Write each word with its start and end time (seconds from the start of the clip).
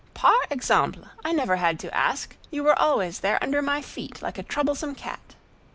'""Par 0.15 0.45
exemple! 0.49 1.09
I 1.23 1.31
never 1.31 1.57
had 1.57 1.77
to 1.81 1.95
ask. 1.95 2.35
You 2.49 2.63
were 2.63 2.79
always 2.79 3.19
there 3.19 3.37
under 3.39 3.61
my 3.61 3.83
feet, 3.83 4.19
like 4.19 4.39
a 4.39 4.41
troublesome 4.41 4.95
cat." 4.95 5.35